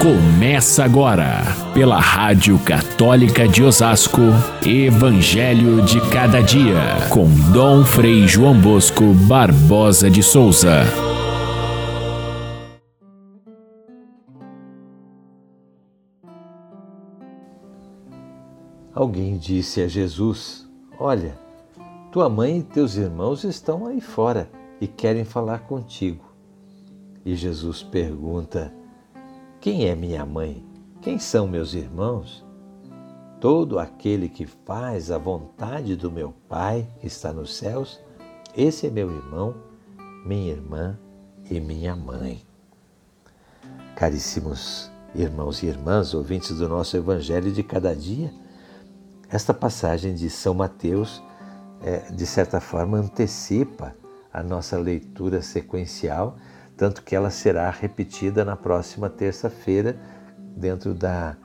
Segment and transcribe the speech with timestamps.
[0.00, 4.20] Começa agora, pela Rádio Católica de Osasco,
[4.64, 10.82] Evangelho de Cada Dia, com Dom Frei João Bosco Barbosa de Souza.
[18.94, 20.68] Alguém disse a Jesus:
[20.98, 21.38] Olha,
[22.12, 26.24] tua mãe e teus irmãos estão aí fora e querem falar contigo.
[27.24, 28.75] E Jesus pergunta:
[29.66, 30.64] quem é minha mãe?
[31.02, 32.46] Quem são meus irmãos?
[33.40, 38.00] Todo aquele que faz a vontade do meu Pai que está nos céus,
[38.56, 39.56] esse é meu irmão,
[40.24, 40.96] minha irmã
[41.50, 42.44] e minha mãe.
[43.96, 48.32] Caríssimos irmãos e irmãs, ouvintes do nosso Evangelho de cada dia,
[49.28, 51.20] esta passagem de São Mateus,
[51.82, 53.96] é, de certa forma, antecipa
[54.32, 56.36] a nossa leitura sequencial
[56.76, 59.96] tanto que ela será repetida na próxima terça-feira,
[60.56, 61.36] dentro da,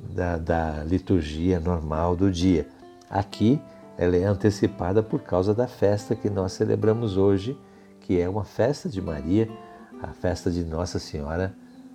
[0.00, 2.66] da, da, liturgia normal do dia.
[3.08, 3.60] Aqui
[3.96, 7.58] ela é antecipada por causa da festa que nós celebramos hoje,
[8.00, 9.48] que é uma festa de Maria,
[10.02, 11.54] a festa de Nossa Senhora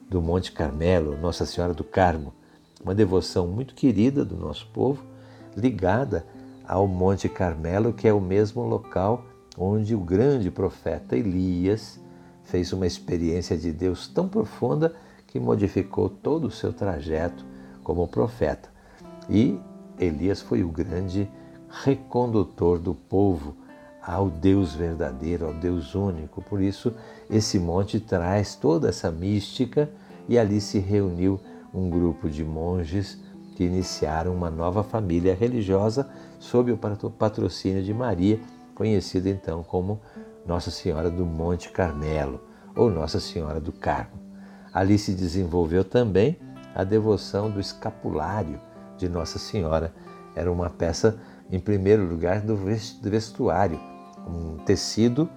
[0.10, 2.34] do Monte Carmelo, Nossa Senhora do Carmo,
[2.84, 5.04] uma devoção muito querida do nosso povo,
[5.56, 6.26] ligada
[6.68, 9.26] ao Monte Carmelo, que é o mesmo local
[9.58, 12.00] onde o grande profeta Elias
[12.50, 14.94] fez uma experiência de Deus tão profunda
[15.28, 17.46] que modificou todo o seu trajeto
[17.84, 18.70] como profeta.
[19.30, 19.60] E
[20.00, 21.30] Elias foi o grande
[21.84, 23.56] recondutor do povo
[24.02, 26.42] ao Deus verdadeiro, ao Deus único.
[26.42, 26.94] Por isso,
[27.30, 29.90] esse monte traz toda essa mística
[30.28, 31.40] e ali se reuniu
[31.72, 33.20] um grupo de monges
[33.56, 36.78] que iniciaram uma nova família religiosa sob o
[37.12, 38.40] patrocínio de Maria,
[38.74, 40.00] conhecida então como
[40.50, 42.42] nossa Senhora do Monte Carmelo
[42.76, 44.20] ou Nossa Senhora do Carmo.
[44.74, 46.40] Ali se desenvolveu também
[46.74, 48.60] a devoção do escapulário
[48.98, 49.94] de Nossa Senhora.
[50.36, 51.20] Era uma peça,
[51.52, 53.80] em primeiro lugar, do vestuário,
[54.28, 55.30] um tecido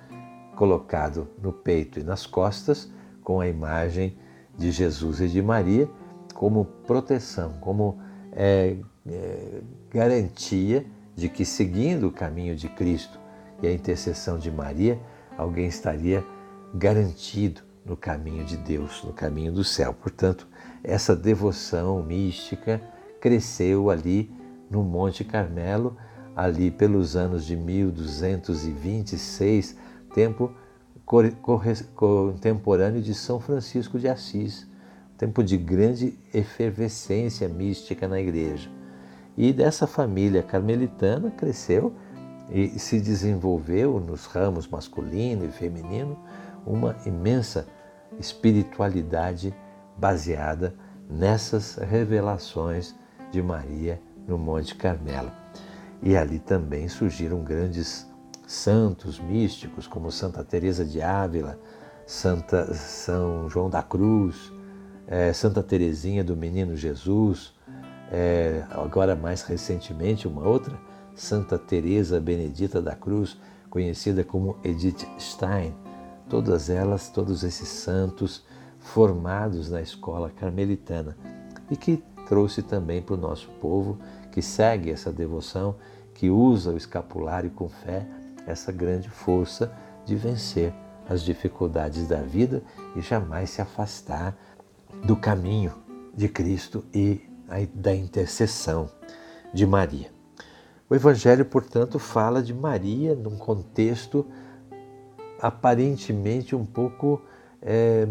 [0.56, 2.90] colocado no peito e nas costas
[3.22, 4.16] com a imagem
[4.56, 5.88] de Jesus e de Maria
[6.34, 7.98] como proteção, como
[8.32, 13.21] é, é, garantia de que seguindo o caminho de Cristo
[13.62, 15.00] e a intercessão de Maria,
[15.38, 16.22] alguém estaria
[16.74, 19.94] garantido no caminho de Deus, no caminho do céu.
[19.94, 20.46] Portanto,
[20.82, 22.80] essa devoção mística
[23.20, 24.34] cresceu ali
[24.70, 25.94] no Monte Carmelo,
[26.34, 29.76] ali pelos anos de 1226,
[30.14, 30.50] tempo
[31.04, 34.66] contemporâneo de São Francisco de Assis,
[35.18, 38.70] tempo de grande efervescência mística na igreja.
[39.36, 41.92] E dessa família carmelitana cresceu
[42.52, 46.18] e se desenvolveu nos ramos masculino e feminino
[46.66, 47.66] uma imensa
[48.18, 49.54] espiritualidade
[49.96, 50.74] baseada
[51.08, 52.94] nessas revelações
[53.30, 55.32] de Maria no Monte Carmelo.
[56.02, 58.06] E ali também surgiram grandes
[58.46, 61.58] santos místicos como Santa Teresa de Ávila,
[62.06, 64.52] Santa São João da Cruz,
[65.06, 67.54] é, Santa Teresinha do Menino Jesus,
[68.10, 70.78] é, agora mais recentemente uma outra
[71.14, 73.36] Santa Teresa Benedita da Cruz,
[73.68, 75.74] conhecida como Edith Stein.
[76.28, 78.44] Todas elas, todos esses santos
[78.78, 81.16] formados na escola carmelitana
[81.70, 83.98] e que trouxe também para o nosso povo
[84.30, 85.76] que segue essa devoção,
[86.14, 88.06] que usa o escapulário com fé,
[88.46, 89.72] essa grande força
[90.04, 90.72] de vencer
[91.08, 92.62] as dificuldades da vida
[92.96, 94.36] e jamais se afastar
[95.04, 95.72] do caminho
[96.14, 97.20] de Cristo e
[97.74, 98.90] da intercessão
[99.52, 100.21] de Maria.
[100.92, 104.26] O Evangelho, portanto, fala de Maria num contexto
[105.40, 107.22] aparentemente um pouco
[107.62, 108.06] é,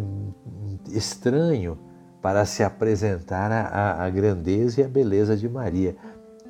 [0.90, 1.78] estranho
[2.24, 5.96] para se apresentar a, a grandeza e a beleza de Maria.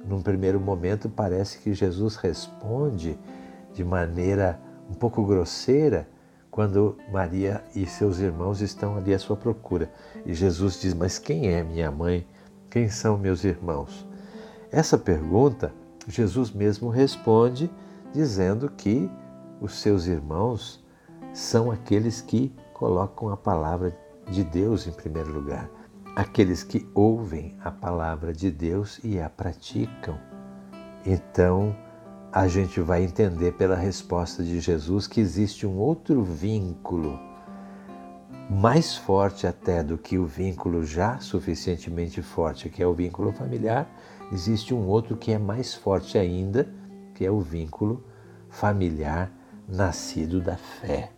[0.06, 3.20] Num primeiro momento, parece que Jesus responde
[3.74, 4.58] de maneira
[4.90, 6.08] um pouco grosseira
[6.50, 9.92] quando Maria e seus irmãos estão ali à sua procura.
[10.26, 12.26] E Jesus diz: Mas quem é minha mãe?
[12.70, 14.08] Quem são meus irmãos?
[14.72, 15.81] Essa pergunta
[16.12, 17.72] Jesus mesmo responde
[18.14, 19.10] dizendo que
[19.60, 20.84] os seus irmãos
[21.34, 23.98] são aqueles que colocam a palavra
[24.30, 25.70] de Deus em primeiro lugar,
[26.16, 30.18] aqueles que ouvem a palavra de Deus e a praticam.
[31.06, 31.76] Então,
[32.32, 37.20] a gente vai entender pela resposta de Jesus que existe um outro vínculo,
[38.52, 43.90] mais forte até do que o vínculo já suficientemente forte, que é o vínculo familiar,
[44.32, 46.70] existe um outro que é mais forte ainda,
[47.16, 48.04] que é o vínculo
[48.50, 49.32] familiar
[49.68, 51.12] nascido da fé.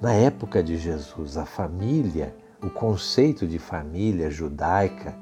[0.00, 5.16] Na época de Jesus, a família o conceito de família judaica,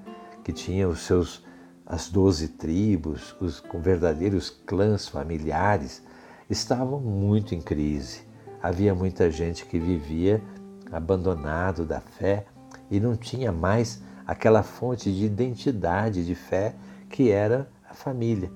[0.44, 1.42] que tinha os seus
[1.86, 6.04] as doze tribos, os verdadeiros clãs familiares,
[6.48, 8.20] estavam muito em crise.
[8.62, 10.40] Havia muita gente que vivia
[10.92, 12.46] abandonado da fé
[12.90, 16.74] e não tinha mais aquela fonte de identidade de fé
[17.08, 18.50] que era a família.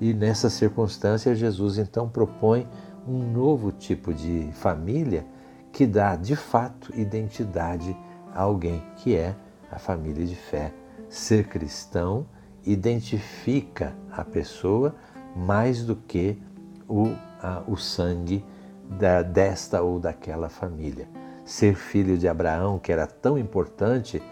[0.00, 2.66] E nessa circunstância, Jesus então propõe
[3.06, 5.26] um novo tipo de família
[5.72, 7.96] que dá de fato identidade
[8.34, 9.34] a alguém, que é
[9.70, 10.72] a família de fé.
[11.08, 12.26] Ser cristão
[12.64, 14.94] identifica a pessoa
[15.34, 16.40] mais do que
[16.88, 17.08] o,
[17.40, 18.44] a, o sangue
[18.98, 21.08] da, desta ou daquela família.
[21.50, 24.22] Ser filho de Abraão, que era tão importante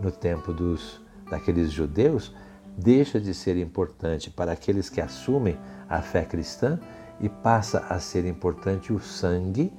[0.00, 2.32] no tempo dos, daqueles judeus,
[2.76, 5.58] deixa de ser importante para aqueles que assumem
[5.88, 6.78] a fé cristã
[7.20, 9.72] e passa a ser importante o sangue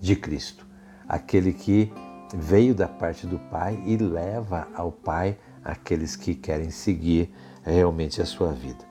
[0.00, 0.66] de Cristo,
[1.08, 1.92] aquele que
[2.34, 7.32] veio da parte do Pai e leva ao Pai aqueles que querem seguir
[7.62, 8.84] realmente a sua vida.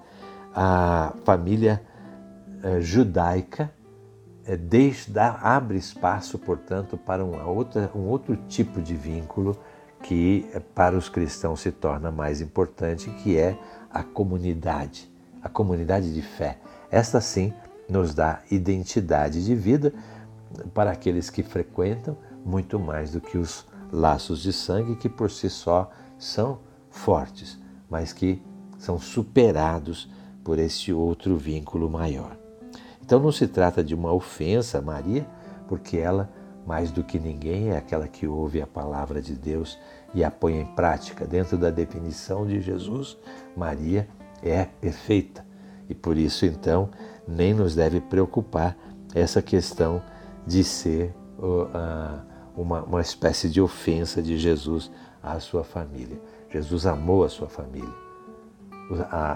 [0.55, 1.83] A família
[2.63, 3.69] eh, judaica
[4.45, 9.57] eh, deixa, abre espaço, portanto, para outra, um outro tipo de vínculo
[10.01, 13.57] que eh, para os cristãos se torna mais importante, que é
[13.91, 16.59] a comunidade, a comunidade de fé.
[16.91, 17.53] Esta sim
[17.87, 19.93] nos dá identidade de vida
[20.73, 25.49] para aqueles que frequentam, muito mais do que os laços de sangue, que por si
[25.49, 26.59] só são
[26.89, 27.59] fortes,
[27.89, 28.41] mas que
[28.77, 30.09] são superados
[30.43, 32.38] por esse outro vínculo maior.
[33.09, 35.25] Então não se trata de uma ofensa a Maria,
[35.67, 36.29] porque ela,
[36.63, 39.79] mais do que ninguém, é aquela que ouve a palavra de Deus
[40.13, 41.25] e a põe em prática.
[41.25, 43.17] Dentro da definição de Jesus,
[43.57, 44.07] Maria
[44.43, 45.43] é perfeita.
[45.89, 46.91] E por isso, então,
[47.27, 48.77] nem nos deve preocupar
[49.15, 50.03] essa questão
[50.45, 51.11] de ser
[52.55, 54.91] uma, uma espécie de ofensa de Jesus
[55.23, 56.21] à sua família.
[56.47, 57.89] Jesus amou a sua família.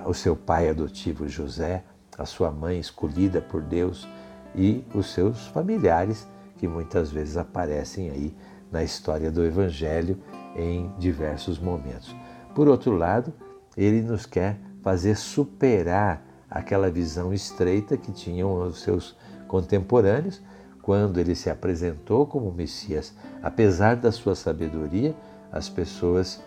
[0.05, 1.83] O seu pai adotivo José,
[2.17, 4.07] a sua mãe escolhida por Deus
[4.55, 6.27] e os seus familiares
[6.57, 8.35] que muitas vezes aparecem aí
[8.71, 10.17] na história do Evangelho
[10.55, 12.15] em diversos momentos.
[12.53, 13.33] Por outro lado,
[13.75, 19.15] ele nos quer fazer superar aquela visão estreita que tinham os seus
[19.47, 20.41] contemporâneos
[20.81, 23.13] quando ele se apresentou como Messias.
[23.41, 25.15] Apesar da sua sabedoria,
[25.51, 26.41] as pessoas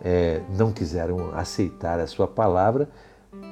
[0.00, 2.88] é, não quiseram aceitar a sua palavra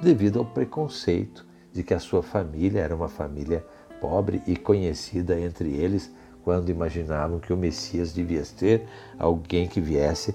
[0.03, 3.65] devido ao preconceito de que a sua família era uma família
[4.01, 6.11] pobre e conhecida entre eles
[6.43, 8.87] quando imaginavam que o Messias devia ter
[9.19, 10.35] alguém que viesse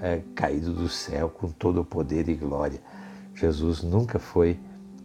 [0.00, 2.80] é, caído do céu com todo o poder e glória.
[3.34, 4.58] Jesus nunca foi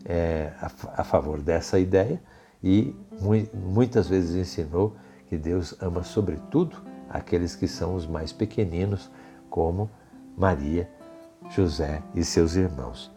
[0.06, 2.21] é, a, a, favor dessa ideia
[2.63, 4.95] e mu muitas vezes ensinou
[5.27, 6.77] que Deus ama sobretudo
[7.09, 9.12] aqueles que são os mais pequeninos,
[9.50, 9.89] como
[10.35, 10.89] Maria,
[11.50, 13.12] José e seus irmãos.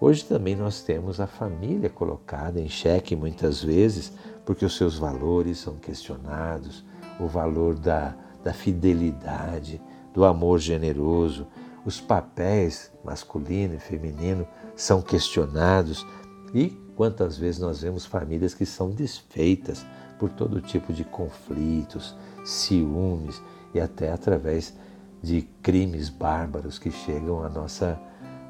[0.00, 4.10] Hoje também nós temos a família colocada em xeque muitas vezes
[4.46, 6.82] porque os seus valores são questionados,
[7.20, 9.78] o valor da, da fidelidade,
[10.14, 11.46] do amor generoso,
[11.84, 16.06] os papéis masculino e feminino são questionados.
[16.54, 19.84] E quantas vezes nós vemos famílias que são desfeitas
[20.18, 23.40] por todo tipo de conflitos, ciúmes
[23.74, 24.74] e até através
[25.22, 28.00] de crimes bárbaros que chegam à nossa,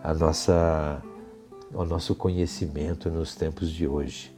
[0.02, 1.02] à nossa
[1.74, 4.34] ao nosso conhecimento nos tempos de hoje.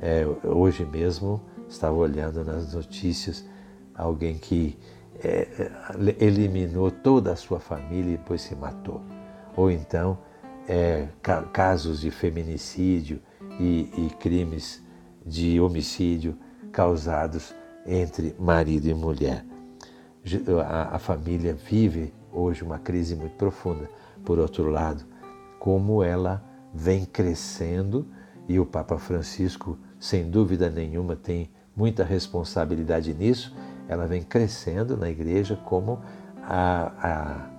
[0.00, 3.44] É, hoje mesmo estava olhando nas notícias
[3.94, 4.76] alguém que
[5.22, 5.70] é,
[6.18, 9.00] eliminou toda a sua família e depois se matou.
[9.56, 10.18] Ou então
[10.68, 11.08] é,
[11.52, 13.20] casos de feminicídio
[13.58, 14.82] e, e crimes
[15.24, 16.36] de homicídio
[16.72, 17.54] causados
[17.86, 19.44] entre marido e mulher.
[20.66, 23.88] A, a família vive hoje uma crise muito profunda.
[24.24, 25.04] Por outro lado,
[25.58, 26.42] como ela
[26.74, 28.06] vem crescendo
[28.48, 33.54] e o Papa Francisco, sem dúvida nenhuma, tem muita responsabilidade nisso.
[33.88, 36.00] Ela vem crescendo na igreja como
[36.42, 36.92] a,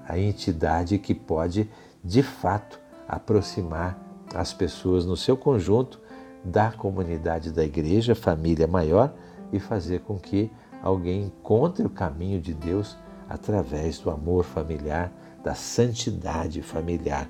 [0.07, 1.69] a, a entidade que pode,
[2.03, 3.98] de fato, aproximar
[4.34, 6.00] as pessoas no seu conjunto
[6.43, 9.13] da comunidade da igreja, família maior,
[9.51, 10.51] e fazer com que
[10.84, 12.98] alguém encontre o caminho de Deus
[13.29, 15.12] através do amor familiar,
[15.43, 17.29] da santidade familiar.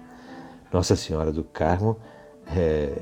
[0.72, 1.98] Nossa Senhora do Carmo,
[2.48, 2.93] é,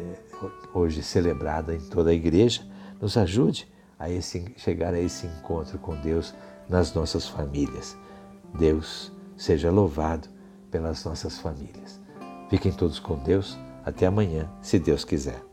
[0.74, 2.62] hoje celebrada em toda a igreja,
[3.02, 3.68] nos ajude
[3.98, 6.34] a esse, chegar a esse encontro com Deus
[6.70, 7.98] nas nossas famílias.
[8.58, 10.28] Deus seja louvado
[10.70, 12.02] pelas nossas famílias.
[12.50, 13.58] Fiquem todos com Deus.
[13.86, 15.53] Até amanhã, se Deus quiser.